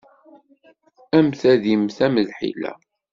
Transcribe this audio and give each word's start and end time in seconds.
Am 1.17 1.27
tadimt, 1.39 1.97
am 2.05 2.15
lḥila. 2.27 2.73